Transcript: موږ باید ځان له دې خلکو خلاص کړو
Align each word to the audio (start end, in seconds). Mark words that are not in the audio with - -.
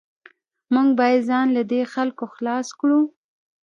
موږ 0.73 0.87
باید 0.99 1.25
ځان 1.29 1.47
له 1.57 1.63
دې 1.71 1.81
خلکو 1.93 2.25
خلاص 2.35 2.67
کړو 2.79 2.99